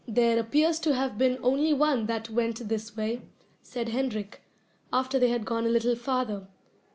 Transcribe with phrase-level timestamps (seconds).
[0.07, 3.21] "There appears to have been only one that went this way,"
[3.61, 4.41] said Hendrik,
[4.91, 6.47] after they had gone a little farther.